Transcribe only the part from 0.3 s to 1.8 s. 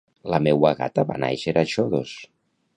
La meua gata va nàixer a